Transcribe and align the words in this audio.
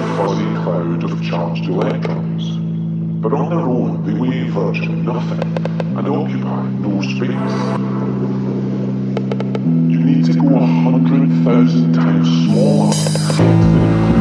a 0.00 0.02
fuzzy 0.16 0.44
cloud 0.62 1.04
of 1.04 1.22
charged 1.22 1.64
electrons. 1.66 2.44
But 3.22 3.34
on 3.34 3.50
their 3.50 3.58
own, 3.58 4.02
they 4.06 4.14
weigh 4.18 4.48
virtually 4.48 5.02
nothing 5.08 5.42
and 5.96 6.06
occupy 6.08 6.62
no 6.86 7.02
space. 7.02 7.54
You 9.92 10.00
need 10.02 10.24
to 10.24 10.32
go 10.34 10.56
a 10.56 10.66
hundred 10.66 11.28
thousand 11.44 11.92
times 11.94 12.28
smaller 12.48 14.19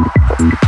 Thank 0.00 0.67